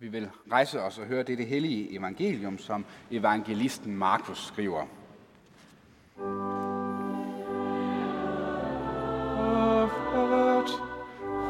Vi 0.00 0.08
vil 0.08 0.30
rejse 0.52 0.82
os 0.82 0.98
og 0.98 1.06
høre 1.06 1.22
dette 1.22 1.44
hellige 1.44 1.96
evangelium, 1.96 2.58
som 2.58 2.84
evangelisten 3.10 3.96
Markus 3.96 4.46
skriver. 4.46 4.86
Fort 9.88 10.70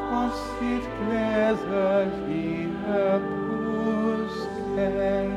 for 0.08 0.30
sit 0.58 0.90
glædelige 1.00 2.68
budskab. 3.48 5.30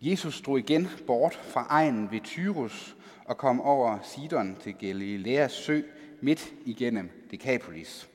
Jesus 0.00 0.40
drog 0.40 0.58
igen 0.58 0.88
bort 1.06 1.34
fra 1.34 1.66
egen 1.68 2.10
ved 2.10 2.20
Tyrus 2.20 2.96
og 3.24 3.36
kom 3.36 3.60
over 3.60 3.98
Sidon 4.02 4.56
til 4.60 4.74
Galileas 4.74 5.52
sø 5.52 5.80
midt 6.20 6.52
igennem 6.64 7.10
Decapolis. 7.30 8.08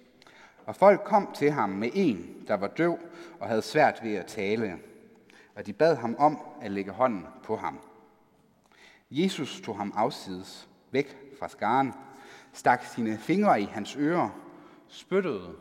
Og 0.66 0.76
folk 0.76 1.02
kom 1.04 1.34
til 1.34 1.52
ham 1.52 1.70
med 1.70 1.90
en, 1.94 2.44
der 2.48 2.54
var 2.54 2.68
døv 2.68 3.00
og 3.40 3.48
havde 3.48 3.62
svært 3.62 4.00
ved 4.04 4.16
at 4.16 4.26
tale. 4.26 4.80
Og 5.56 5.66
de 5.66 5.74
bad 5.74 5.96
ham 5.96 6.16
om 6.20 6.40
at 6.62 6.72
lægge 6.72 6.92
hånden 6.92 7.28
på 7.44 7.56
ham. 7.56 7.80
Jesus 9.12 9.62
tog 9.62 9.78
ham 9.78 9.94
afsides, 9.96 10.70
væk 10.92 11.18
fra 11.40 11.48
skaren, 11.48 11.94
stak 12.54 12.84
sine 12.84 13.18
fingre 13.18 13.62
i 13.62 13.66
hans 13.66 13.96
ører, 14.00 14.30
spyttede 14.88 15.56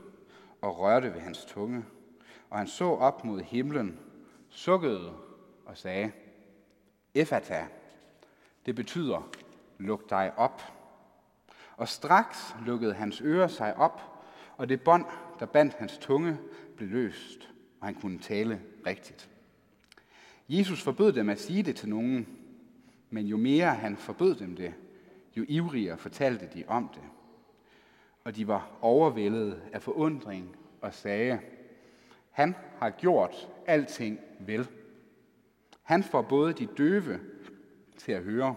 og 0.61 0.79
rørte 0.79 1.15
ved 1.15 1.21
hans 1.21 1.45
tunge. 1.45 1.85
Og 2.51 2.59
han 2.59 2.67
så 2.67 2.85
op 2.85 3.25
mod 3.25 3.41
himlen, 3.41 3.99
sukkede 4.49 5.13
og 5.67 5.77
sagde, 5.77 6.13
Efata, 7.15 7.67
det 8.67 8.75
betyder, 8.75 9.29
luk 9.79 10.11
dig 10.11 10.33
op. 10.37 10.63
Og 11.77 11.89
straks 11.89 12.57
lukkede 12.67 12.95
hans 12.95 13.21
ører 13.21 13.49
sig 13.49 13.77
op, 13.77 14.12
og 14.57 14.69
det 14.69 14.81
bånd, 14.81 15.05
der 15.41 15.47
bandt 15.47 15.75
hans 15.75 15.99
tunge, 15.99 16.39
blev 16.77 16.89
løst, 16.89 17.49
og 17.81 17.87
han 17.87 17.95
kunne 17.95 18.19
tale 18.19 18.61
rigtigt. 18.87 19.29
Jesus 20.49 20.83
forbød 20.83 21.13
dem 21.13 21.29
at 21.29 21.41
sige 21.41 21.63
det 21.63 21.77
til 21.77 21.89
nogen, 21.89 22.29
men 23.11 23.27
jo 23.27 23.37
mere 23.37 23.67
han 23.67 23.97
forbød 23.97 24.35
dem 24.35 24.57
det, 24.57 24.75
jo 25.37 25.45
ivrigere 25.49 25.99
fortalte 25.99 26.49
de 26.55 26.65
om 26.67 26.91
det. 26.95 27.03
Og 28.25 28.37
de 28.37 28.49
var 28.49 28.71
overvældet 28.81 29.63
af 29.73 29.83
forundring 29.83 30.57
og 30.81 30.95
sagde, 30.95 31.41
han 32.31 32.55
har 32.79 32.91
gjort 32.91 33.49
alting 33.67 34.19
vel. 34.41 34.69
Han 35.83 36.03
får 36.03 36.23
både 36.23 36.53
de 36.53 36.67
døve 36.67 37.21
til 37.97 38.13
at 38.13 38.23
høre, 38.23 38.55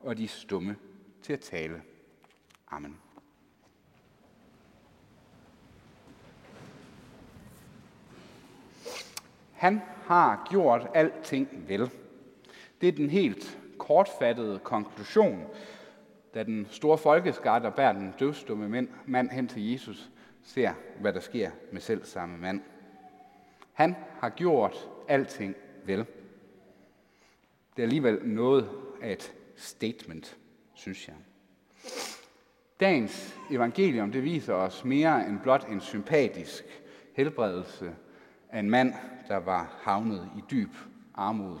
og 0.00 0.18
de 0.18 0.28
stumme 0.28 0.76
til 1.22 1.32
at 1.32 1.40
tale. 1.40 1.82
Amen. 2.68 2.96
Han 9.60 9.80
har 10.06 10.46
gjort 10.50 10.88
alting 10.94 11.64
vel. 11.68 11.90
Det 12.80 12.88
er 12.88 12.92
den 12.92 13.10
helt 13.10 13.58
kortfattede 13.78 14.58
konklusion, 14.58 15.46
da 16.34 16.42
den 16.42 16.66
store 16.70 16.98
folkeskar, 16.98 17.58
der 17.58 17.70
bærer 17.70 17.92
den 17.92 18.14
døvstumme 18.20 18.88
mand 19.06 19.30
hen 19.30 19.48
til 19.48 19.70
Jesus, 19.72 20.10
ser, 20.42 20.72
hvad 21.00 21.12
der 21.12 21.20
sker 21.20 21.50
med 21.72 21.80
selv 21.80 22.04
samme 22.04 22.38
mand. 22.38 22.60
Han 23.72 23.96
har 24.20 24.28
gjort 24.28 24.88
alting 25.08 25.54
vel. 25.84 25.98
Det 27.76 27.82
er 27.82 27.82
alligevel 27.82 28.18
noget 28.24 28.70
af 29.02 29.12
et 29.12 29.34
statement, 29.56 30.36
synes 30.74 31.08
jeg. 31.08 31.16
Dagens 32.80 33.36
evangelium 33.50 34.12
det 34.12 34.24
viser 34.24 34.54
os 34.54 34.84
mere 34.84 35.28
end 35.28 35.40
blot 35.40 35.68
en 35.68 35.80
sympatisk 35.80 36.64
helbredelse 37.12 37.94
af 38.52 38.58
en 38.58 38.70
mand, 38.70 38.94
der 39.28 39.36
var 39.36 39.78
havnet 39.82 40.30
i 40.38 40.40
dyb 40.50 40.74
armod. 41.14 41.58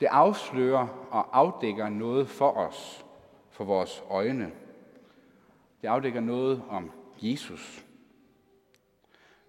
Det 0.00 0.06
afslører 0.06 0.88
og 1.10 1.38
afdækker 1.38 1.88
noget 1.88 2.28
for 2.28 2.50
os, 2.50 3.04
for 3.50 3.64
vores 3.64 4.04
øjne. 4.10 4.52
Det 5.82 5.88
afdækker 5.88 6.20
noget 6.20 6.62
om 6.68 6.92
Jesus. 7.18 7.86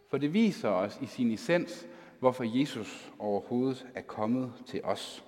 For 0.09 0.17
det 0.17 0.33
viser 0.33 0.69
os 0.69 0.99
i 1.01 1.05
sin 1.05 1.31
essens, 1.31 1.87
hvorfor 2.19 2.43
Jesus 2.59 3.11
overhovedet 3.19 3.87
er 3.95 4.01
kommet 4.01 4.53
til 4.65 4.83
os. 4.83 5.25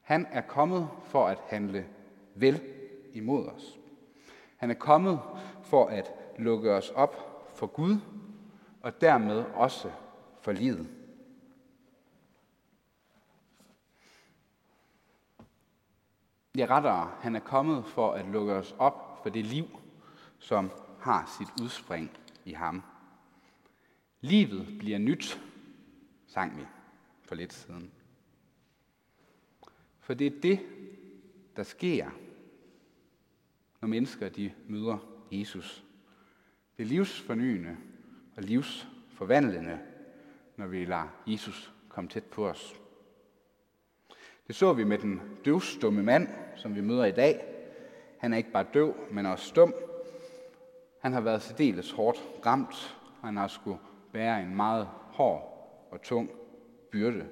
Han 0.00 0.26
er 0.30 0.40
kommet 0.40 0.88
for 1.04 1.26
at 1.26 1.38
handle 1.48 1.86
vel 2.34 2.62
imod 3.12 3.46
os. 3.46 3.78
Han 4.56 4.70
er 4.70 4.74
kommet 4.74 5.20
for 5.62 5.86
at 5.86 6.12
lukke 6.38 6.72
os 6.72 6.90
op 6.90 7.42
for 7.54 7.66
Gud 7.66 7.96
og 8.86 9.00
dermed 9.00 9.44
også 9.54 9.92
for 10.40 10.52
livet. 10.52 10.88
Ja, 16.56 16.66
rettere, 16.70 17.12
han 17.20 17.36
er 17.36 17.40
kommet 17.40 17.86
for 17.86 18.12
at 18.12 18.26
lukke 18.26 18.52
os 18.52 18.74
op 18.78 19.20
for 19.22 19.30
det 19.30 19.46
liv, 19.46 19.66
som 20.38 20.70
har 21.00 21.36
sit 21.38 21.62
udspring 21.62 22.10
i 22.44 22.52
ham. 22.52 22.82
Livet 24.20 24.78
bliver 24.78 24.98
nyt, 24.98 25.42
sang 26.26 26.56
vi 26.56 26.66
for 27.22 27.34
lidt 27.34 27.52
siden. 27.52 27.92
For 30.00 30.14
det 30.14 30.26
er 30.26 30.40
det, 30.40 30.60
der 31.56 31.62
sker, 31.62 32.10
når 33.80 33.88
mennesker 33.88 34.28
de 34.28 34.52
møder 34.68 34.98
Jesus. 35.30 35.84
Det 36.76 36.86
livsfornyende 36.86 37.76
og 38.36 38.42
livsforvandlende, 38.42 39.78
når 40.56 40.66
vi 40.66 40.84
lader 40.84 41.08
Jesus 41.26 41.72
komme 41.88 42.10
tæt 42.10 42.24
på 42.24 42.48
os. 42.48 42.80
Det 44.46 44.54
så 44.54 44.72
vi 44.72 44.84
med 44.84 44.98
den 44.98 45.20
døvstumme 45.44 46.02
mand, 46.02 46.28
som 46.56 46.74
vi 46.74 46.80
møder 46.80 47.04
i 47.04 47.12
dag. 47.12 47.44
Han 48.18 48.32
er 48.32 48.36
ikke 48.36 48.52
bare 48.52 48.66
døv, 48.74 48.94
men 49.10 49.26
også 49.26 49.46
stum. 49.46 49.74
Han 50.98 51.12
har 51.12 51.20
været 51.20 51.42
særdeles 51.42 51.90
hårdt 51.90 52.22
ramt, 52.46 52.98
og 53.20 53.28
han 53.28 53.36
har 53.36 53.48
skulle 53.48 53.78
bære 54.12 54.42
en 54.42 54.56
meget 54.56 54.88
hård 55.12 55.56
og 55.90 56.02
tung 56.02 56.30
byrde. 56.90 57.28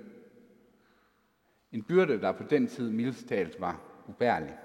En 1.72 1.82
byrde, 1.82 2.20
der 2.20 2.32
på 2.32 2.42
den 2.42 2.66
tid 2.66 2.90
mildest 2.90 3.28
talt 3.28 3.60
var 3.60 3.80
ubærlig. 4.08 4.58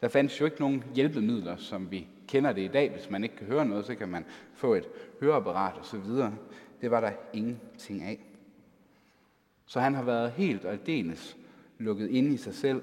Der 0.00 0.08
fandtes 0.08 0.40
jo 0.40 0.44
ikke 0.44 0.60
nogen 0.60 0.84
hjælpemidler, 0.94 1.56
som 1.56 1.90
vi 1.90 2.08
kender 2.30 2.52
det 2.52 2.62
i 2.62 2.68
dag. 2.68 2.90
Hvis 2.90 3.10
man 3.10 3.24
ikke 3.24 3.36
kan 3.36 3.46
høre 3.46 3.66
noget, 3.66 3.86
så 3.86 3.94
kan 3.94 4.08
man 4.08 4.24
få 4.54 4.74
et 4.74 4.88
høreapparat 5.20 5.78
osv. 5.78 6.00
Det 6.80 6.90
var 6.90 7.00
der 7.00 7.12
ingenting 7.32 8.02
af. 8.02 8.20
Så 9.66 9.80
han 9.80 9.94
har 9.94 10.02
været 10.02 10.30
helt 10.30 10.64
og 10.64 10.72
aldeles 10.72 11.36
lukket 11.78 12.10
ind 12.10 12.32
i 12.32 12.36
sig 12.36 12.54
selv, 12.54 12.82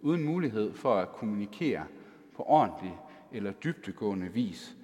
uden 0.00 0.22
mulighed 0.24 0.74
for 0.74 0.94
at 0.94 1.12
kommunikere 1.12 1.86
på 2.36 2.42
ordentlig 2.42 2.98
eller 3.32 3.52
dybtegående 3.52 4.32
vis 4.32 4.76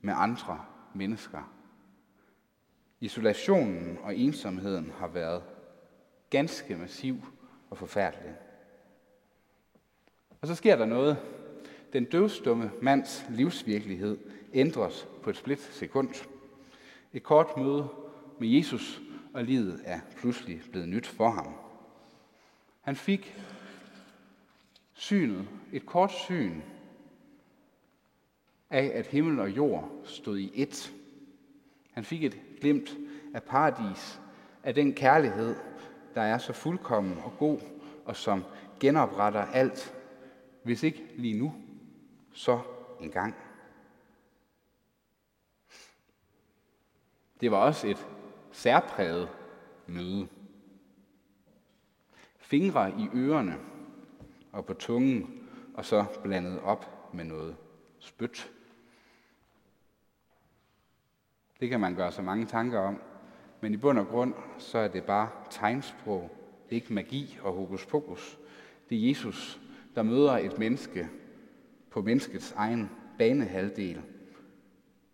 med 0.00 0.14
andre 0.16 0.64
mennesker. 0.94 1.52
Isolationen 3.00 3.98
og 4.02 4.16
ensomheden 4.16 4.92
har 4.98 5.08
været 5.08 5.42
ganske 6.30 6.76
massiv 6.76 7.16
og 7.70 7.78
forfærdelig. 7.78 8.34
Og 10.40 10.48
så 10.48 10.54
sker 10.54 10.76
der 10.76 10.84
noget. 10.84 11.16
Den 11.92 12.04
døvstumme 12.04 12.70
mands 12.82 13.26
livsvirkelighed 13.30 14.18
ændres 14.54 15.08
på 15.22 15.30
et 15.30 15.36
split 15.36 15.60
sekund. 15.60 16.08
Et 17.12 17.22
kort 17.22 17.56
møde 17.56 17.88
med 18.38 18.48
Jesus, 18.48 19.00
og 19.34 19.44
livet 19.44 19.80
er 19.84 20.00
pludselig 20.16 20.62
blevet 20.70 20.88
nyt 20.88 21.06
for 21.06 21.30
ham. 21.30 21.54
Han 22.80 22.96
fik 22.96 23.36
synet, 24.92 25.48
et 25.72 25.86
kort 25.86 26.12
syn 26.12 26.60
af, 28.70 28.90
at 28.94 29.06
himmel 29.06 29.40
og 29.40 29.56
jord 29.56 29.90
stod 30.04 30.38
i 30.38 30.64
ét. 30.64 30.90
Han 31.92 32.04
fik 32.04 32.24
et 32.24 32.40
glimt 32.60 32.96
af 33.34 33.42
paradis, 33.42 34.20
af 34.62 34.74
den 34.74 34.92
kærlighed, 34.92 35.56
der 36.14 36.22
er 36.22 36.38
så 36.38 36.52
fuldkommen 36.52 37.18
og 37.24 37.32
god, 37.38 37.58
og 38.04 38.16
som 38.16 38.44
genopretter 38.80 39.46
alt, 39.46 39.94
hvis 40.62 40.82
ikke 40.82 41.04
lige 41.16 41.38
nu, 41.38 41.54
så 42.32 42.60
engang. 43.00 43.34
Det 47.40 47.50
var 47.50 47.56
også 47.56 47.88
et 47.88 48.06
særpræget 48.52 49.28
møde. 49.86 50.28
Fingre 52.38 52.90
i 52.90 53.08
ørerne 53.14 53.58
og 54.52 54.66
på 54.66 54.74
tungen, 54.74 55.48
og 55.74 55.84
så 55.84 56.04
blandet 56.22 56.60
op 56.60 57.14
med 57.14 57.24
noget 57.24 57.56
spyt. 57.98 58.52
Det 61.60 61.68
kan 61.68 61.80
man 61.80 61.94
gøre 61.94 62.12
så 62.12 62.22
mange 62.22 62.46
tanker 62.46 62.78
om, 62.78 63.02
men 63.60 63.74
i 63.74 63.76
bund 63.76 63.98
og 63.98 64.06
grund, 64.06 64.34
så 64.58 64.78
er 64.78 64.88
det 64.88 65.04
bare 65.04 65.30
tegnsprog. 65.50 66.30
Det 66.64 66.76
er 66.76 66.80
ikke 66.80 66.94
magi 66.94 67.38
og 67.42 67.52
hokus 67.52 67.86
pokus. 67.86 68.38
Det 68.90 68.98
er 68.98 69.08
Jesus, 69.08 69.60
der 69.94 70.02
møder 70.02 70.32
et 70.32 70.58
menneske 70.58 71.08
på 71.90 72.02
menneskets 72.02 72.52
egen 72.56 72.90
banehalvdel, 73.18 74.02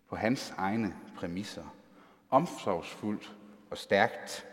på 0.08 0.16
hans 0.16 0.54
egne 0.56 0.94
præmisser. 1.16 1.74
Omsorgsfuldt 2.30 3.36
og 3.70 3.78
stærkt. 3.78 4.46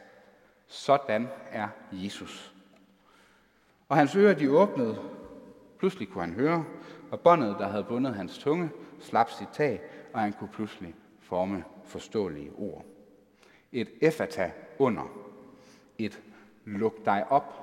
Sådan 0.68 1.28
er 1.52 1.68
Jesus. 1.92 2.56
Og 3.90 3.98
hans 3.98 4.16
ører 4.16 4.34
de 4.34 4.52
åbnede. 4.52 5.02
Pludselig 5.80 6.08
kunne 6.10 6.24
han 6.24 6.34
høre, 6.34 6.66
og 7.12 7.20
båndet, 7.20 7.56
der 7.60 7.68
havde 7.68 7.84
bundet 7.84 8.16
hans 8.16 8.38
tunge, 8.38 8.70
slap 9.00 9.30
sit 9.30 9.48
tag, 9.54 9.82
og 10.14 10.20
han 10.20 10.34
kunne 10.34 10.50
pludselig 10.50 10.96
forme 11.20 11.64
forståelige 11.84 12.52
ord. 12.52 12.86
Et 13.72 13.90
effata 14.02 14.52
under. 14.80 15.04
Et 15.98 16.22
luk 16.66 17.06
dig 17.06 17.32
op 17.32 17.54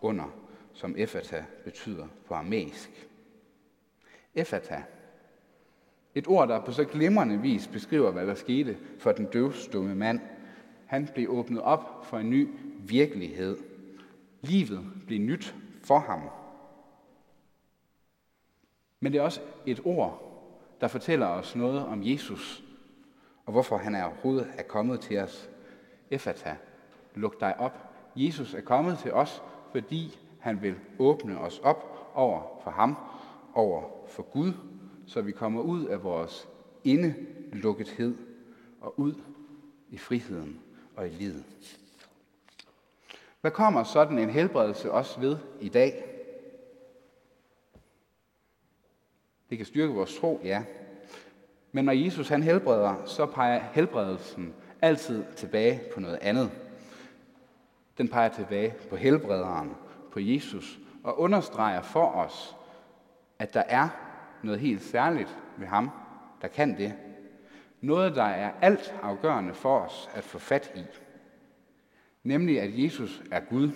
under, 0.00 0.34
som 0.72 0.94
effata 0.98 1.44
betyder 1.64 2.06
på 2.26 2.34
aramæisk. 2.34 3.08
Efata. 4.34 4.82
Et 6.14 6.28
ord, 6.28 6.48
der 6.48 6.64
på 6.64 6.72
så 6.72 6.84
glimrende 6.84 7.40
vis 7.40 7.66
beskriver, 7.66 8.10
hvad 8.10 8.26
der 8.26 8.34
skete 8.34 8.78
for 8.98 9.12
den 9.12 9.26
døvstumme 9.26 9.94
mand. 9.94 10.20
Han 10.86 11.08
blev 11.14 11.30
åbnet 11.30 11.62
op 11.62 12.06
for 12.06 12.18
en 12.18 12.30
ny 12.30 12.48
virkelighed. 12.78 13.58
Livet 14.40 14.86
blev 15.06 15.20
nyt 15.20 15.54
for 15.84 15.98
ham. 15.98 16.20
Men 19.00 19.12
det 19.12 19.18
er 19.18 19.22
også 19.22 19.40
et 19.66 19.80
ord, 19.84 20.22
der 20.80 20.88
fortæller 20.88 21.26
os 21.26 21.56
noget 21.56 21.86
om 21.86 22.00
Jesus, 22.04 22.64
og 23.46 23.52
hvorfor 23.52 23.76
han 23.76 23.94
er 23.94 24.04
overhovedet 24.04 24.46
er 24.58 24.62
kommet 24.62 25.00
til 25.00 25.18
os. 25.18 25.50
Efata, 26.10 26.56
luk 27.14 27.40
dig 27.40 27.60
op. 27.60 27.78
Jesus 28.16 28.54
er 28.54 28.60
kommet 28.60 28.98
til 28.98 29.12
os, 29.12 29.42
fordi 29.72 30.18
han 30.40 30.62
vil 30.62 30.74
åbne 30.98 31.38
os 31.38 31.58
op 31.58 32.10
over 32.14 32.60
for 32.64 32.70
ham, 32.70 32.96
over 33.54 33.82
for 34.08 34.22
Gud, 34.22 34.52
så 35.06 35.20
vi 35.20 35.32
kommer 35.32 35.62
ud 35.62 35.86
af 35.86 36.02
vores 36.02 36.48
indelukkethed 36.84 38.16
og 38.80 39.00
ud 39.00 39.14
i 39.90 39.98
friheden 39.98 40.60
og 40.96 41.06
i 41.06 41.10
livet. 41.10 41.44
Hvad 43.40 43.50
kommer 43.50 43.84
sådan 43.84 44.18
en 44.18 44.30
helbredelse 44.30 44.92
også 44.92 45.20
ved 45.20 45.36
i 45.60 45.68
dag? 45.68 46.04
Det 49.50 49.58
kan 49.58 49.66
styrke 49.66 49.94
vores 49.94 50.18
tro, 50.18 50.40
ja. 50.44 50.64
Men 51.72 51.84
når 51.84 51.92
Jesus 51.92 52.28
han 52.28 52.42
helbreder, 52.42 53.04
så 53.04 53.26
peger 53.26 53.62
helbredelsen 53.72 54.54
altid 54.82 55.24
tilbage 55.36 55.80
på 55.94 56.00
noget 56.00 56.18
andet. 56.22 56.50
Den 57.98 58.08
peger 58.08 58.28
tilbage 58.28 58.74
på 58.90 58.96
helbrederen, 58.96 59.76
på 60.12 60.20
Jesus, 60.20 60.78
og 61.04 61.18
understreger 61.18 61.82
for 61.82 62.06
os, 62.06 62.56
at 63.42 63.54
der 63.54 63.62
er 63.68 63.88
noget 64.42 64.60
helt 64.60 64.82
særligt 64.82 65.38
ved 65.56 65.66
ham, 65.66 65.90
der 66.42 66.48
kan 66.48 66.76
det. 66.78 66.94
Noget, 67.80 68.16
der 68.16 68.22
er 68.22 68.52
alt 68.60 68.94
afgørende 69.02 69.54
for 69.54 69.78
os 69.78 70.10
at 70.14 70.24
få 70.24 70.38
fat 70.38 70.72
i. 70.76 70.84
Nemlig, 72.22 72.60
at 72.60 72.82
Jesus 72.82 73.22
er 73.30 73.40
Gud. 73.40 73.70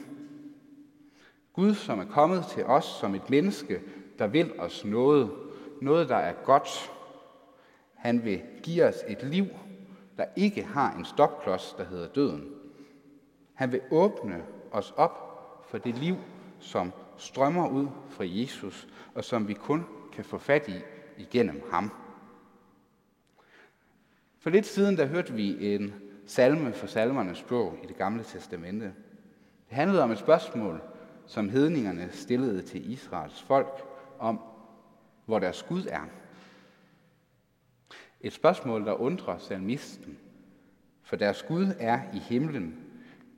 Gud, 1.52 1.74
som 1.74 1.98
er 1.98 2.04
kommet 2.04 2.46
til 2.46 2.64
os 2.64 2.84
som 2.84 3.14
et 3.14 3.30
menneske, 3.30 3.80
der 4.18 4.26
vil 4.26 4.60
os 4.60 4.84
noget. 4.84 5.30
Noget, 5.82 6.08
der 6.08 6.16
er 6.16 6.32
godt. 6.32 6.92
Han 7.94 8.24
vil 8.24 8.42
give 8.62 8.84
os 8.84 9.04
et 9.08 9.22
liv, 9.22 9.46
der 10.16 10.24
ikke 10.36 10.62
har 10.62 10.94
en 10.94 11.04
stopklods, 11.04 11.74
der 11.78 11.84
hedder 11.84 12.08
døden. 12.08 12.50
Han 13.54 13.72
vil 13.72 13.80
åbne 13.90 14.42
os 14.70 14.94
op 14.96 15.22
for 15.68 15.78
det 15.78 15.98
liv, 15.98 16.16
som 16.60 16.92
strømmer 17.18 17.68
ud 17.68 17.86
fra 18.10 18.24
Jesus, 18.26 18.88
og 19.14 19.24
som 19.24 19.48
vi 19.48 19.54
kun 19.54 19.86
kan 20.12 20.24
få 20.24 20.38
fat 20.38 20.68
i 20.68 20.80
igennem 21.18 21.62
ham. 21.70 21.92
For 24.38 24.50
lidt 24.50 24.66
siden, 24.66 24.96
der 24.96 25.06
hørte 25.06 25.32
vi 25.32 25.74
en 25.74 25.94
salme 26.26 26.72
for 26.72 26.86
salmernes 26.86 27.42
bog 27.42 27.78
i 27.82 27.86
det 27.86 27.96
gamle 27.96 28.24
testamente. 28.24 28.84
Det 29.68 29.76
handlede 29.76 30.02
om 30.02 30.10
et 30.10 30.18
spørgsmål, 30.18 30.82
som 31.26 31.48
hedningerne 31.48 32.08
stillede 32.12 32.62
til 32.62 32.92
Israels 32.92 33.42
folk 33.42 33.82
om, 34.18 34.40
hvor 35.24 35.38
deres 35.38 35.62
Gud 35.62 35.86
er. 35.86 36.02
Et 38.20 38.32
spørgsmål, 38.32 38.84
der 38.84 38.92
undrer 38.92 39.38
salmisten, 39.38 40.18
for 41.02 41.16
deres 41.16 41.42
Gud 41.42 41.66
er 41.78 42.00
i 42.14 42.18
himlen, 42.18 42.84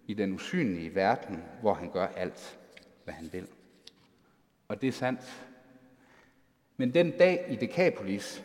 i 0.06 0.14
den 0.14 0.32
usynlige 0.32 0.94
verden, 0.94 1.44
hvor 1.60 1.74
han 1.74 1.90
gør 1.90 2.06
alt, 2.06 2.58
hvad 3.04 3.14
han 3.14 3.28
vil. 3.32 3.46
Og 4.68 4.80
det 4.80 4.88
er 4.88 4.92
sandt. 4.92 5.48
Men 6.76 6.94
den 6.94 7.10
dag 7.10 7.46
i 7.50 7.56
Dekapolis, 7.56 8.44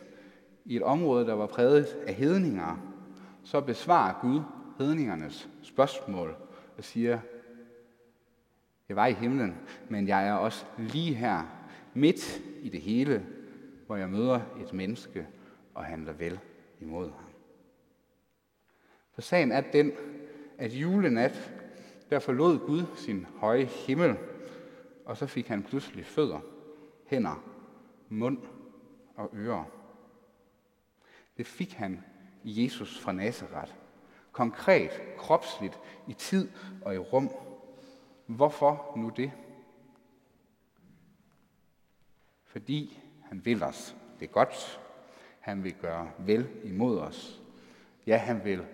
i 0.64 0.76
et 0.76 0.82
område, 0.82 1.26
der 1.26 1.34
var 1.34 1.46
præget 1.46 1.86
af 2.06 2.14
hedninger, 2.14 2.76
så 3.44 3.60
besvarer 3.60 4.20
Gud 4.20 4.40
hedningernes 4.78 5.48
spørgsmål 5.62 6.36
og 6.78 6.84
siger, 6.84 7.18
jeg 8.88 8.96
var 8.96 9.06
i 9.06 9.12
himlen, 9.12 9.56
men 9.88 10.08
jeg 10.08 10.28
er 10.28 10.32
også 10.32 10.64
lige 10.78 11.14
her, 11.14 11.42
midt 11.94 12.42
i 12.62 12.68
det 12.68 12.80
hele, 12.80 13.26
hvor 13.86 13.96
jeg 13.96 14.08
møder 14.08 14.40
et 14.62 14.72
menneske 14.72 15.26
og 15.74 15.84
handler 15.84 16.12
vel 16.12 16.40
imod 16.80 17.10
ham. 17.10 17.30
For 19.12 19.20
sagen 19.20 19.52
er 19.52 19.60
den, 19.60 19.92
at 20.58 20.72
julenat, 20.72 21.52
der 22.10 22.18
forlod 22.18 22.58
Gud 22.58 22.82
sin 22.96 23.26
høje 23.36 23.64
himmel, 23.64 24.16
og 25.04 25.16
så 25.16 25.26
fik 25.26 25.48
han 25.48 25.62
pludselig 25.62 26.06
fødder, 26.06 26.40
hænder, 27.06 27.44
mund 28.08 28.38
og 29.16 29.30
ører. 29.34 29.64
Det 31.36 31.46
fik 31.46 31.72
han 31.72 32.04
i 32.44 32.64
Jesus 32.64 33.00
fra 33.00 33.12
Nazareth. 33.12 33.72
Konkret, 34.32 34.90
kropsligt, 35.18 35.78
i 36.06 36.12
tid 36.12 36.50
og 36.82 36.94
i 36.94 36.98
rum. 36.98 37.30
Hvorfor 38.26 38.92
nu 38.96 39.08
det? 39.08 39.32
Fordi 42.44 43.02
han 43.22 43.44
vil 43.44 43.62
os 43.62 43.96
det 44.20 44.32
godt. 44.32 44.80
Han 45.40 45.64
vil 45.64 45.74
gøre 45.74 46.10
vel 46.18 46.48
imod 46.64 46.98
os. 46.98 47.42
Ja, 48.06 48.16
han 48.16 48.44
vil 48.44 48.66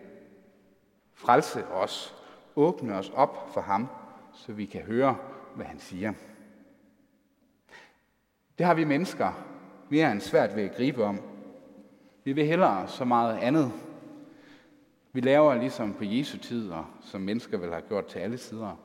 frelse 1.12 1.66
os, 1.66 2.14
åbne 2.56 2.94
os 2.94 3.10
op 3.10 3.52
for 3.54 3.60
ham, 3.60 3.86
så 4.32 4.52
vi 4.52 4.66
kan 4.66 4.82
høre, 4.82 5.16
hvad 5.54 5.66
han 5.66 5.78
siger. 5.78 6.12
Det 8.58 8.66
har 8.66 8.74
vi 8.74 8.84
mennesker 8.84 9.46
mere 9.88 10.12
end 10.12 10.20
svært 10.20 10.56
ved 10.56 10.62
at 10.62 10.76
gribe 10.76 11.04
om. 11.04 11.20
Vi 12.24 12.32
vil 12.32 12.46
hellere 12.46 12.88
så 12.88 13.04
meget 13.04 13.38
andet. 13.38 13.72
Vi 15.12 15.20
laver 15.20 15.54
ligesom 15.54 15.94
på 15.94 16.04
Jesu 16.04 16.38
tid, 16.38 16.70
og 16.70 16.84
som 17.00 17.20
mennesker 17.20 17.58
vil 17.58 17.70
have 17.70 17.82
gjort 17.88 18.06
til 18.06 18.18
alle 18.18 18.38
sider. 18.38 18.80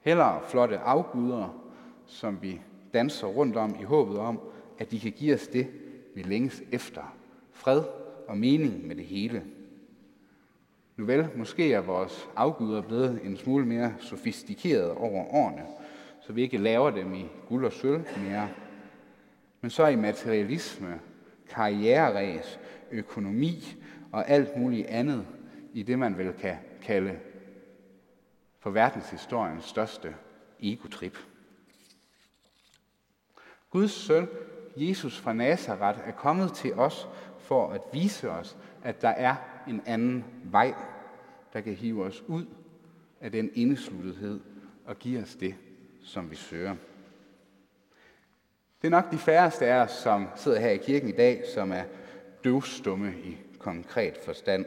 Hellere 0.00 0.40
flotte 0.48 0.78
afguder, 0.78 1.62
som 2.06 2.42
vi 2.42 2.60
danser 2.94 3.26
rundt 3.26 3.56
om 3.56 3.76
i 3.80 3.84
håbet 3.84 4.18
om, 4.18 4.40
at 4.78 4.90
de 4.90 5.00
kan 5.00 5.12
give 5.12 5.34
os 5.34 5.46
det, 5.46 5.66
vi 6.14 6.22
længes 6.22 6.62
efter. 6.72 7.16
Fred 7.52 7.82
og 8.28 8.38
mening 8.38 8.86
med 8.86 8.96
det 8.96 9.04
hele. 9.04 9.44
Nu 10.96 11.04
vel, 11.04 11.28
måske 11.36 11.72
er 11.72 11.80
vores 11.80 12.28
afguder 12.36 12.82
blevet 12.82 13.20
en 13.24 13.36
smule 13.36 13.66
mere 13.66 13.94
sofistikeret 13.98 14.90
over 14.90 15.34
årene, 15.34 15.62
så 16.26 16.32
vi 16.32 16.42
ikke 16.42 16.58
laver 16.58 16.90
dem 16.90 17.14
i 17.14 17.26
guld 17.48 17.64
og 17.64 17.72
sølv 17.72 18.04
mere. 18.18 18.48
Men 19.60 19.70
så 19.70 19.86
i 19.86 19.96
materialisme, 19.96 21.00
karriereræs, 21.48 22.60
økonomi 22.90 23.76
og 24.12 24.28
alt 24.28 24.56
muligt 24.56 24.86
andet 24.86 25.26
i 25.72 25.82
det, 25.82 25.98
man 25.98 26.18
vel 26.18 26.32
kan 26.32 26.56
kalde 26.82 27.18
for 28.58 28.70
verdenshistoriens 28.70 29.64
største 29.64 30.14
egotrip. 30.60 31.18
Guds 33.70 33.92
søn, 33.92 34.28
Jesus 34.76 35.18
fra 35.18 35.32
Nazareth, 35.32 35.98
er 36.08 36.12
kommet 36.12 36.52
til 36.52 36.74
os 36.74 37.08
for 37.38 37.70
at 37.70 37.80
vise 37.92 38.30
os, 38.30 38.56
at 38.82 39.02
der 39.02 39.08
er 39.08 39.36
en 39.68 39.82
anden 39.86 40.24
vej, 40.44 40.74
der 41.52 41.60
kan 41.60 41.74
hive 41.74 42.04
os 42.04 42.22
ud 42.26 42.46
af 43.20 43.32
den 43.32 43.50
indesluttethed 43.54 44.40
og 44.84 44.98
give 44.98 45.22
os 45.22 45.34
det, 45.34 45.54
som 46.06 46.30
vi 46.30 46.36
søger. 46.36 46.76
Det 48.82 48.88
er 48.88 48.90
nok 48.90 49.10
de 49.10 49.18
færreste 49.18 49.66
af 49.66 49.82
os, 49.82 49.90
som 49.90 50.28
sidder 50.36 50.60
her 50.60 50.70
i 50.70 50.76
kirken 50.76 51.08
i 51.08 51.12
dag, 51.12 51.44
som 51.54 51.72
er 51.72 51.84
døvstumme 52.44 53.14
i 53.24 53.36
konkret 53.58 54.16
forstand. 54.24 54.64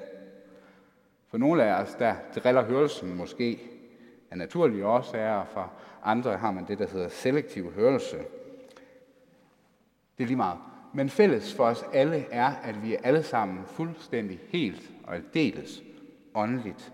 For 1.27 1.37
nogle 1.37 1.63
af 1.63 1.81
os, 1.81 1.95
der 1.95 2.15
driller 2.35 2.63
hørelsen 2.63 3.15
måske 3.15 3.59
af 4.31 4.37
naturlige 4.37 4.85
årsager, 4.85 5.33
og 5.33 5.47
for 5.47 5.73
andre 6.03 6.37
har 6.37 6.51
man 6.51 6.67
det, 6.67 6.79
der 6.79 6.87
hedder 6.87 7.09
selektiv 7.09 7.71
hørelse. 7.71 8.17
Det 10.17 10.23
er 10.23 10.27
lige 10.27 10.37
meget. 10.37 10.59
Men 10.93 11.09
fælles 11.09 11.55
for 11.55 11.65
os 11.65 11.85
alle 11.93 12.25
er, 12.31 12.55
at 12.63 12.83
vi 12.83 12.95
er 12.95 12.99
alle 13.03 13.23
sammen 13.23 13.65
fuldstændig 13.65 14.39
helt 14.49 14.91
og 15.03 15.15
aldeles 15.15 15.83
åndeligt, 16.35 16.93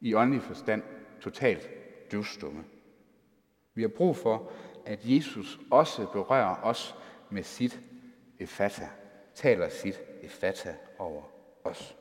i 0.00 0.14
åndelig 0.14 0.42
forstand 0.42 0.82
totalt 1.20 1.68
døvstumme. 2.12 2.64
Vi 3.74 3.82
har 3.82 3.88
brug 3.88 4.16
for, 4.16 4.50
at 4.84 5.00
Jesus 5.02 5.60
også 5.70 6.06
berører 6.12 6.62
os 6.62 6.94
med 7.30 7.42
sit 7.42 7.80
efata, 8.38 8.88
taler 9.34 9.68
sit 9.68 10.00
efata 10.22 10.76
over 10.98 11.22
os. 11.64 11.96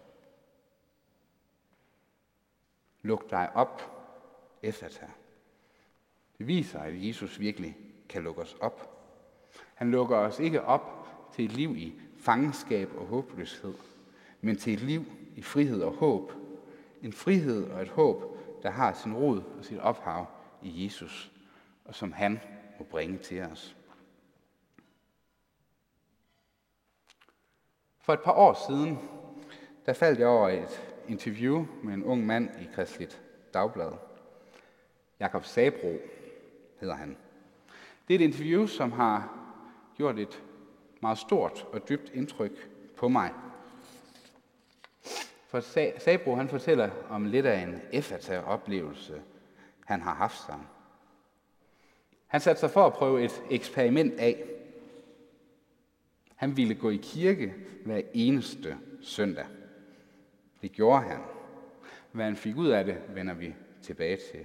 Luk 3.01 3.29
dig 3.29 3.49
op, 3.55 3.81
efata. 4.63 5.05
Det 6.37 6.47
viser, 6.47 6.79
at 6.79 7.07
Jesus 7.07 7.39
virkelig 7.39 7.77
kan 8.09 8.23
lukke 8.23 8.41
os 8.41 8.55
op. 8.61 8.89
Han 9.75 9.91
lukker 9.91 10.17
os 10.17 10.39
ikke 10.39 10.61
op 10.61 11.07
til 11.33 11.45
et 11.45 11.51
liv 11.51 11.75
i 11.77 11.93
fangenskab 12.17 12.89
og 12.97 13.05
håbløshed, 13.05 13.73
men 14.41 14.57
til 14.57 14.73
et 14.73 14.81
liv 14.81 15.05
i 15.35 15.41
frihed 15.41 15.81
og 15.81 15.93
håb. 15.93 16.31
En 17.01 17.13
frihed 17.13 17.69
og 17.71 17.81
et 17.81 17.89
håb, 17.89 18.37
der 18.63 18.69
har 18.69 18.93
sin 18.93 19.15
rod 19.15 19.43
og 19.57 19.65
sit 19.65 19.79
ophav 19.79 20.25
i 20.61 20.85
Jesus, 20.85 21.32
og 21.85 21.95
som 21.95 22.11
han 22.11 22.39
må 22.79 22.85
bringe 22.85 23.17
til 23.17 23.41
os. 23.41 23.75
For 28.01 28.13
et 28.13 28.21
par 28.21 28.31
år 28.31 28.65
siden, 28.67 28.99
der 29.85 29.93
faldt 29.93 30.19
jeg 30.19 30.27
over 30.27 30.49
et 30.49 30.93
interview 31.07 31.65
med 31.83 31.93
en 31.93 32.03
ung 32.03 32.25
mand 32.25 32.61
i 32.61 32.69
Kristeligt 32.75 33.21
Dagblad. 33.53 33.91
Jakob 35.19 35.45
Sabro 35.45 35.97
hedder 36.79 36.95
han. 36.95 37.17
Det 38.07 38.13
er 38.13 38.19
et 38.19 38.23
interview, 38.23 38.65
som 38.65 38.91
har 38.91 39.39
gjort 39.97 40.19
et 40.19 40.43
meget 41.01 41.17
stort 41.17 41.67
og 41.73 41.89
dybt 41.89 42.09
indtryk 42.09 42.69
på 42.97 43.07
mig. 43.07 43.31
For 45.47 45.59
Sabro 45.99 46.35
han 46.35 46.49
fortæller 46.49 46.89
om 47.09 47.25
lidt 47.25 47.45
af 47.45 47.57
en 47.59 47.81
effata-oplevelse, 47.91 49.21
han 49.85 50.01
har 50.01 50.13
haft 50.13 50.37
sammen. 50.37 50.67
Han 52.33 52.41
satte 52.41 52.59
sig 52.59 52.71
for 52.71 52.85
at 52.85 52.93
prøve 52.93 53.23
et 53.23 53.43
eksperiment 53.49 54.19
af. 54.19 54.43
Han 56.35 56.57
ville 56.57 56.75
gå 56.75 56.89
i 56.89 56.99
kirke 57.03 57.53
hver 57.85 58.01
eneste 58.13 58.77
søndag. 59.01 59.45
Det 60.61 60.71
gjorde 60.71 61.01
han. 61.01 61.19
Hvad 62.11 62.25
han 62.25 62.35
fik 62.35 62.57
ud 62.57 62.67
af 62.67 62.85
det, 62.85 62.97
vender 63.09 63.33
vi 63.33 63.53
tilbage 63.81 64.15
til. 64.15 64.39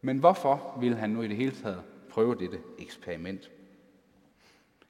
Men 0.00 0.18
hvorfor 0.18 0.76
ville 0.80 0.96
han 0.96 1.10
nu 1.10 1.22
i 1.22 1.28
det 1.28 1.36
hele 1.36 1.50
taget 1.50 1.82
prøve 2.10 2.34
dette 2.34 2.58
eksperiment? 2.78 3.50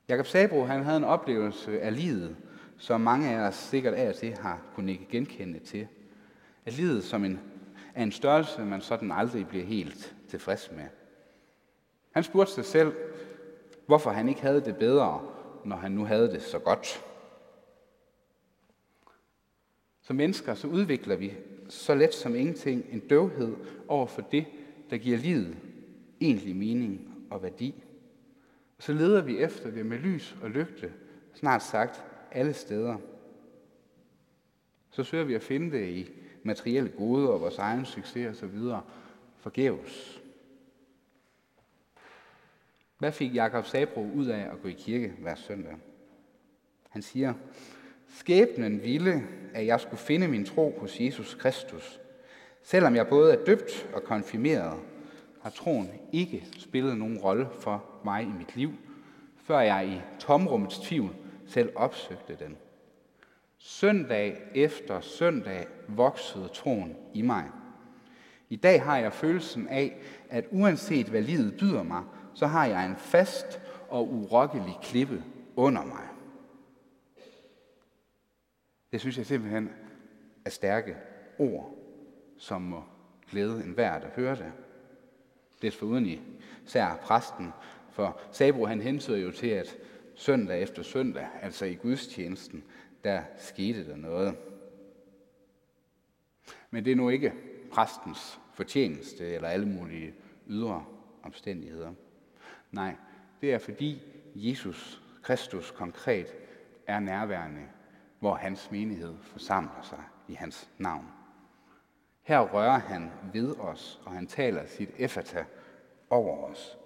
Jakob 0.08 0.26
Sabro 0.26 0.64
han 0.64 0.82
havde 0.82 0.96
en 0.96 1.04
oplevelse 1.04 1.80
af 1.80 1.96
livet, 1.96 2.36
som 2.78 3.00
mange 3.00 3.30
af 3.30 3.48
os 3.48 3.54
sikkert 3.54 3.94
af 3.94 4.08
og 4.08 4.14
til 4.14 4.36
har 4.36 4.62
kunnet 4.74 5.08
genkende 5.08 5.58
til. 5.58 5.88
At 6.66 6.72
livet 6.72 7.04
som 7.04 7.24
en, 7.24 7.40
er 7.94 8.02
en 8.02 8.12
størrelse, 8.12 8.64
man 8.64 8.80
sådan 8.80 9.12
aldrig 9.12 9.48
bliver 9.48 9.64
helt 9.64 10.14
tilfreds 10.28 10.70
med. 10.72 10.84
Han 12.14 12.22
spurgte 12.22 12.52
sig 12.52 12.64
selv, 12.64 12.92
hvorfor 13.86 14.10
han 14.10 14.28
ikke 14.28 14.40
havde 14.40 14.64
det 14.64 14.76
bedre, 14.76 15.22
når 15.64 15.76
han 15.76 15.92
nu 15.92 16.04
havde 16.04 16.30
det 16.30 16.42
så 16.42 16.58
godt. 16.58 17.04
Som 20.02 20.16
mennesker 20.16 20.54
så 20.54 20.66
udvikler 20.66 21.16
vi 21.16 21.32
så 21.68 21.94
let 21.94 22.14
som 22.14 22.34
ingenting 22.34 22.86
en 22.92 23.00
døvhed 23.00 23.56
over 23.88 24.06
for 24.06 24.22
det, 24.22 24.46
der 24.90 24.96
giver 24.96 25.18
livet 25.18 25.56
egentlig 26.20 26.56
mening 26.56 27.26
og 27.30 27.42
værdi. 27.42 27.84
Så 28.78 28.92
leder 28.92 29.22
vi 29.22 29.38
efter 29.38 29.70
det 29.70 29.86
med 29.86 29.98
lys 29.98 30.36
og 30.42 30.50
lygte, 30.50 30.92
snart 31.34 31.62
sagt 31.62 32.04
alle 32.30 32.52
steder. 32.52 32.96
Så 34.90 35.04
søger 35.04 35.24
vi 35.24 35.34
at 35.34 35.42
finde 35.42 35.78
det 35.78 35.88
i 35.88 36.10
materielle 36.42 36.90
goder 36.90 37.28
og 37.28 37.40
vores 37.40 37.58
egen 37.58 37.84
succes 37.84 38.42
osv. 38.42 38.58
forgæves. 39.36 40.23
Hvad 42.98 43.12
fik 43.12 43.34
Jakob 43.34 43.66
Sabro 43.66 44.10
ud 44.14 44.26
af 44.26 44.48
at 44.52 44.62
gå 44.62 44.68
i 44.68 44.72
kirke 44.72 45.12
hver 45.18 45.34
søndag? 45.34 45.74
Han 46.90 47.02
siger, 47.02 47.34
Skæbnen 48.08 48.82
ville, 48.82 49.22
at 49.54 49.66
jeg 49.66 49.80
skulle 49.80 50.00
finde 50.00 50.28
min 50.28 50.44
tro 50.44 50.78
hos 50.80 51.00
Jesus 51.00 51.34
Kristus. 51.34 52.00
Selvom 52.62 52.94
jeg 52.94 53.08
både 53.08 53.34
er 53.34 53.44
døbt 53.44 53.88
og 53.94 54.02
konfirmeret, 54.02 54.80
har 55.42 55.50
troen 55.50 55.90
ikke 56.12 56.46
spillet 56.58 56.98
nogen 56.98 57.18
rolle 57.18 57.48
for 57.60 57.84
mig 58.04 58.22
i 58.22 58.32
mit 58.38 58.56
liv, 58.56 58.72
før 59.36 59.60
jeg 59.60 59.88
i 59.88 60.00
tomrummets 60.18 60.78
tvivl 60.78 61.14
selv 61.46 61.72
opsøgte 61.76 62.36
den. 62.38 62.56
Søndag 63.58 64.42
efter 64.54 65.00
søndag 65.00 65.66
voksede 65.88 66.48
troen 66.48 66.96
i 67.14 67.22
mig. 67.22 67.44
I 68.48 68.56
dag 68.56 68.82
har 68.82 68.98
jeg 68.98 69.12
følelsen 69.12 69.68
af, 69.68 69.96
at 70.30 70.44
uanset 70.50 71.06
hvad 71.06 71.22
livet 71.22 71.56
byder 71.56 71.82
mig, 71.82 72.02
så 72.34 72.46
har 72.46 72.66
jeg 72.66 72.86
en 72.86 72.96
fast 72.96 73.60
og 73.88 74.12
urokkelig 74.12 74.78
klippe 74.82 75.24
under 75.56 75.84
mig. 75.84 76.08
Det 78.92 79.00
synes 79.00 79.18
jeg 79.18 79.26
simpelthen 79.26 79.70
er 80.44 80.50
stærke 80.50 80.96
ord, 81.38 81.74
som 82.36 82.62
må 82.62 82.84
glæde 83.30 83.64
enhver, 83.64 83.98
der 83.98 84.08
hører 84.16 84.34
det. 84.34 84.52
Det 85.62 85.66
er 85.68 85.78
foruden 85.78 86.06
i 86.06 86.20
præsten, 87.02 87.52
for 87.90 88.20
Sabro 88.32 88.66
han 88.66 88.80
hensyder 88.80 89.18
jo 89.18 89.30
til, 89.30 89.48
at 89.48 89.76
søndag 90.14 90.62
efter 90.62 90.82
søndag, 90.82 91.28
altså 91.42 91.64
i 91.64 91.74
gudstjenesten, 91.74 92.64
der 93.04 93.22
skete 93.38 93.88
der 93.88 93.96
noget. 93.96 94.36
Men 96.70 96.84
det 96.84 96.90
er 96.90 96.96
nu 96.96 97.08
ikke 97.08 97.32
præstens 97.72 98.40
fortjeneste 98.54 99.26
eller 99.26 99.48
alle 99.48 99.66
mulige 99.66 100.14
ydre 100.46 100.84
omstændigheder. 101.22 101.92
Nej, 102.74 102.96
det 103.40 103.54
er 103.54 103.58
fordi 103.58 104.02
Jesus 104.34 105.02
Kristus 105.22 105.70
konkret 105.70 106.26
er 106.86 107.00
nærværende 107.00 107.68
hvor 108.18 108.34
hans 108.34 108.70
menighed 108.70 109.14
forsamler 109.22 109.82
sig 109.82 110.04
i 110.28 110.34
hans 110.34 110.70
navn. 110.78 111.08
Her 112.22 112.40
rører 112.40 112.78
han 112.78 113.10
ved 113.32 113.56
os, 113.58 114.00
og 114.04 114.12
han 114.12 114.26
taler 114.26 114.66
sit 114.66 114.90
effata 114.98 115.44
over 116.10 116.50
os. 116.50 116.78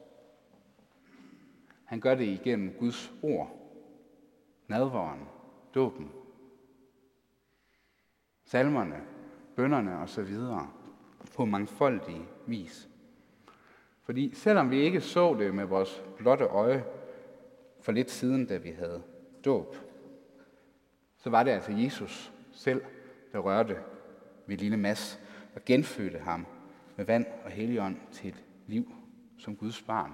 Han 1.84 2.00
gør 2.00 2.14
det 2.14 2.24
igennem 2.24 2.74
Guds 2.78 3.12
ord, 3.22 3.50
nadvåren, 4.68 5.28
dåben, 5.74 6.12
salmerne, 8.44 9.02
bønderne 9.56 9.98
osv. 9.98 10.36
på 11.36 11.44
mangfoldige 11.44 12.28
vis. 12.46 12.87
Fordi 14.08 14.34
selvom 14.34 14.70
vi 14.70 14.80
ikke 14.80 15.00
så 15.00 15.34
det 15.34 15.54
med 15.54 15.64
vores 15.64 16.02
blotte 16.16 16.44
øje 16.44 16.84
for 17.80 17.92
lidt 17.92 18.10
siden, 18.10 18.46
da 18.46 18.56
vi 18.56 18.70
havde 18.70 19.02
dåb, 19.44 19.76
så 21.16 21.30
var 21.30 21.42
det 21.42 21.50
altså 21.50 21.72
Jesus 21.72 22.32
selv, 22.52 22.82
der 23.32 23.38
rørte 23.38 23.76
ved 24.46 24.56
lille 24.56 24.76
Mads 24.76 25.20
og 25.54 25.64
genfødte 25.64 26.18
ham 26.18 26.46
med 26.96 27.04
vand 27.04 27.26
og 27.44 27.50
helligånd 27.50 27.96
til 28.12 28.28
et 28.28 28.44
liv 28.66 28.92
som 29.38 29.56
Guds 29.56 29.82
barn. 29.82 30.12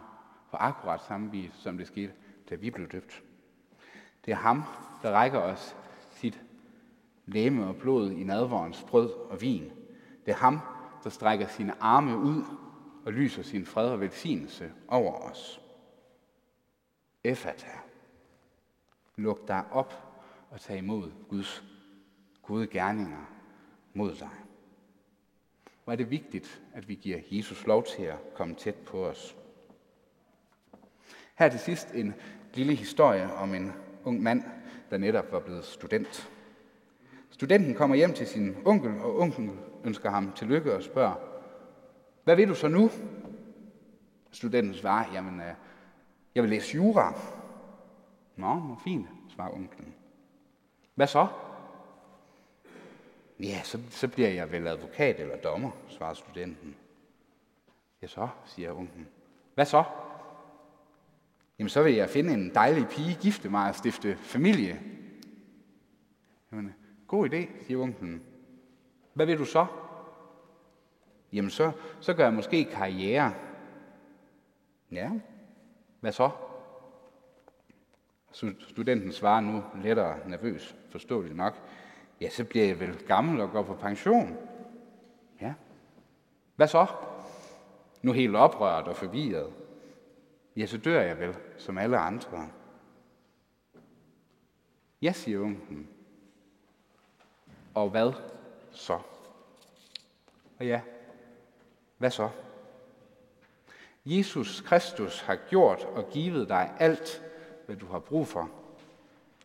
For 0.50 0.56
akkurat 0.56 1.00
samme 1.00 1.30
vis, 1.30 1.50
som 1.52 1.78
det 1.78 1.86
skete, 1.86 2.12
da 2.50 2.54
vi 2.54 2.70
blev 2.70 2.88
døbt. 2.88 3.22
Det 4.24 4.30
er 4.30 4.36
ham, 4.36 4.62
der 5.02 5.10
rækker 5.10 5.38
os 5.38 5.76
sit 6.10 6.40
læme 7.26 7.66
og 7.66 7.76
blod 7.76 8.10
i 8.10 8.24
nadvårens 8.24 8.84
brød 8.88 9.10
og 9.12 9.40
vin. 9.40 9.72
Det 10.26 10.32
er 10.32 10.36
ham, 10.36 10.60
der 11.04 11.10
strækker 11.10 11.46
sine 11.46 11.82
arme 11.82 12.18
ud 12.18 12.44
og 13.04 13.12
lyser 13.12 13.42
sin 13.42 13.66
fred 13.66 13.88
og 13.88 14.00
velsignelse 14.00 14.72
over 14.88 15.12
os. 15.12 15.60
Efata. 17.24 17.70
Luk 19.16 19.48
dig 19.48 19.64
op 19.70 19.94
og 20.50 20.60
tag 20.60 20.78
imod 20.78 21.10
Guds 21.28 21.64
gode 22.42 22.66
gerninger 22.66 23.30
mod 23.94 24.14
dig. 24.14 24.30
Hvor 25.84 25.92
er 25.92 25.96
det 25.96 26.10
vigtigt, 26.10 26.62
at 26.74 26.88
vi 26.88 26.94
giver 26.94 27.18
Jesus 27.30 27.66
lov 27.66 27.84
til 27.84 28.02
at 28.02 28.34
komme 28.34 28.54
tæt 28.54 28.74
på 28.74 29.06
os. 29.06 29.36
Her 31.34 31.48
til 31.48 31.60
sidst 31.60 31.90
en 31.94 32.14
lille 32.54 32.74
historie 32.74 33.34
om 33.34 33.54
en 33.54 33.72
ung 34.04 34.22
mand, 34.22 34.42
der 34.90 34.98
netop 34.98 35.32
var 35.32 35.40
blevet 35.40 35.64
student. 35.64 36.30
Studenten 37.30 37.74
kommer 37.74 37.96
hjem 37.96 38.12
til 38.12 38.26
sin 38.26 38.56
onkel, 38.64 39.00
og 39.00 39.18
onkelen 39.18 39.60
ønsker 39.84 40.10
ham 40.10 40.32
tillykke 40.32 40.74
og 40.74 40.82
spørger, 40.82 41.33
hvad 42.24 42.36
vil 42.36 42.48
du 42.48 42.54
så 42.54 42.68
nu? 42.68 42.90
Studenten 44.30 44.74
svarer, 44.74 45.12
jamen, 45.12 45.40
øh, 45.40 45.54
jeg 46.34 46.42
vil 46.42 46.50
læse 46.50 46.74
jura. 46.74 47.14
Nå, 48.36 48.76
fint, 48.84 49.06
svarer 49.28 49.54
onkelen. 49.54 49.94
Hvad 50.94 51.06
så? 51.06 51.26
Ja, 53.40 53.62
så, 53.62 53.78
så 53.90 54.08
bliver 54.08 54.28
jeg 54.28 54.52
vel 54.52 54.66
advokat 54.66 55.20
eller 55.20 55.36
dommer, 55.36 55.70
svarer 55.88 56.14
studenten. 56.14 56.74
Ja, 58.02 58.06
så, 58.06 58.28
siger 58.46 58.72
onklen. 58.72 59.08
Hvad 59.54 59.64
så? 59.64 59.84
Jamen, 61.58 61.68
så 61.68 61.82
vil 61.82 61.94
jeg 61.94 62.10
finde 62.10 62.34
en 62.34 62.54
dejlig 62.54 62.88
pige, 62.88 63.18
gifte 63.20 63.48
mig 63.48 63.68
og 63.68 63.74
stifte 63.74 64.16
familie. 64.16 64.80
Jamen, 66.52 66.66
øh, 66.66 66.72
god 67.06 67.28
idé, 67.28 67.66
siger 67.66 67.82
onklen. 67.82 68.22
Hvad 69.14 69.26
vil 69.26 69.38
du 69.38 69.44
så? 69.44 69.66
Jamen, 71.34 71.50
så, 71.50 71.72
så 72.00 72.14
gør 72.14 72.24
jeg 72.24 72.34
måske 72.34 72.64
karriere. 72.64 73.34
Ja, 74.92 75.10
hvad 76.00 76.12
så? 76.12 76.30
Studenten 78.58 79.12
svarer 79.12 79.40
nu 79.40 79.62
lettere 79.82 80.28
nervøs, 80.28 80.76
forståeligt 80.90 81.36
nok. 81.36 81.54
Ja, 82.20 82.28
så 82.28 82.44
bliver 82.44 82.66
jeg 82.66 82.80
vel 82.80 83.06
gammel 83.06 83.40
og 83.40 83.50
går 83.50 83.62
på 83.62 83.74
pension. 83.74 84.36
Ja. 85.40 85.54
Hvad 86.56 86.68
så? 86.68 86.86
Nu 88.02 88.12
helt 88.12 88.36
oprørt 88.36 88.88
og 88.88 88.96
forvirret. 88.96 89.52
Ja, 90.56 90.66
så 90.66 90.78
dør 90.78 91.00
jeg 91.00 91.18
vel, 91.18 91.36
som 91.58 91.78
alle 91.78 91.98
andre. 91.98 92.48
Ja, 95.02 95.12
siger 95.12 95.38
ungen. 95.38 95.88
Og 97.74 97.90
hvad 97.90 98.12
så? 98.70 98.98
Og 100.58 100.66
ja, 100.66 100.80
hvad 102.04 102.10
så? 102.10 102.28
Jesus 104.06 104.60
Kristus 104.60 105.20
har 105.20 105.38
gjort 105.48 105.84
og 105.84 106.08
givet 106.10 106.48
dig 106.48 106.72
alt, 106.78 107.22
hvad 107.66 107.76
du 107.76 107.86
har 107.86 107.98
brug 107.98 108.26
for. 108.26 108.50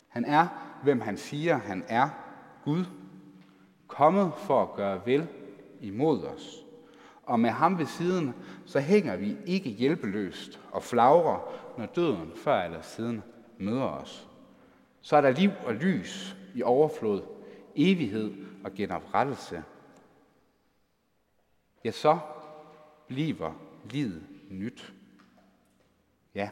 Han 0.08 0.26
er, 0.26 0.48
hvem 0.84 1.02
han 1.02 1.18
siger, 1.18 1.58
han 1.58 1.86
er, 1.88 2.10
Gud, 2.64 2.86
kommet 3.88 4.34
for 4.38 4.62
at 4.62 4.74
gøre 4.74 5.06
vel 5.06 5.28
imod 5.82 6.24
os. 6.24 6.66
Og 7.24 7.40
med 7.40 7.50
ham 7.50 7.78
ved 7.78 7.86
siden, 7.86 8.34
så 8.66 8.80
hænger 8.80 9.16
vi 9.16 9.38
ikke 9.46 9.70
hjælpeløst 9.70 10.60
og 10.72 10.84
flagrer, 10.84 11.52
når 11.78 11.86
døden 11.86 12.32
før 12.36 12.62
eller 12.62 12.82
siden 12.82 13.24
møder 13.58 13.84
os. 13.84 14.28
Så 15.02 15.16
er 15.16 15.22
der 15.22 15.32
liv 15.32 15.52
og 15.66 15.74
lys 15.74 16.36
i 16.56 16.64
overflod, 16.64 17.22
evighed 17.76 18.34
og 18.64 18.74
genoprettelse. 18.74 19.64
Ja, 21.86 21.92
så 21.92 22.20
bliver 23.10 23.54
livet 23.92 24.24
nyt. 24.50 24.94
Ja, 26.36 26.50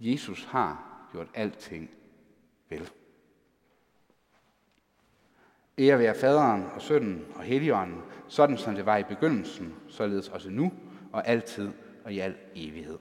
Jesus 0.00 0.44
har 0.44 1.08
gjort 1.12 1.28
alting 1.34 1.90
vel. 2.68 2.90
Ære 5.78 5.98
være 5.98 6.14
faderen 6.14 6.64
og 6.74 6.82
sønnen 6.82 7.24
og 7.34 7.42
helligånden, 7.42 8.02
sådan 8.28 8.58
som 8.58 8.74
det 8.74 8.86
var 8.86 8.96
i 8.96 9.02
begyndelsen, 9.02 9.74
således 9.88 10.28
også 10.28 10.50
nu 10.50 10.72
og 11.12 11.28
altid 11.28 11.70
og 12.04 12.12
i 12.12 12.18
al 12.18 12.36
evighed. 12.54 12.98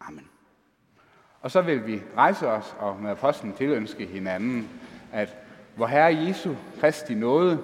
Amen. 0.00 0.28
Og 1.40 1.50
så 1.50 1.62
vil 1.62 1.86
vi 1.86 2.02
rejse 2.16 2.48
os 2.48 2.76
og 2.78 3.00
med 3.00 3.10
apostlen 3.10 3.52
tilønske 3.52 4.06
hinanden, 4.06 4.68
at 5.12 5.36
vor 5.76 5.86
Herre 5.86 6.14
Jesu 6.14 6.54
Kristi 6.80 7.14
nåde, 7.14 7.62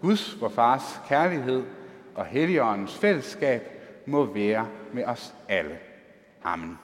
Guds, 0.00 0.40
vor 0.40 0.48
Fars 0.48 1.00
kærlighed 1.08 1.64
og 2.18 2.26
Helligåndens 2.26 2.98
fællesskab 2.98 3.62
må 4.06 4.24
være 4.24 4.66
med 4.92 5.04
os 5.04 5.34
alle. 5.48 5.78
Amen. 6.44 6.78